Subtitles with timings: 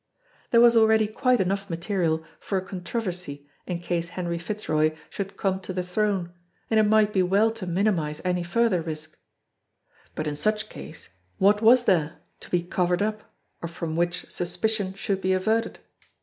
[0.49, 5.59] There was already quite enough material for a controversy in case Henry Fitzroy should come
[5.59, 6.33] to the throne
[6.71, 9.15] and it might be well to minimise any further risk.
[10.15, 14.95] But in such case what was there to be covered up or from which suspicion
[14.95, 15.77] should be averted?